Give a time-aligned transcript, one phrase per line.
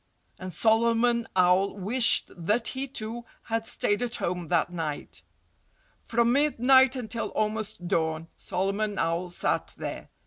[0.39, 5.21] And Solomon Owl wished that he, too, had stayed at home that night.
[5.99, 10.09] From midnight until almost dawn Solomon Owl sat there.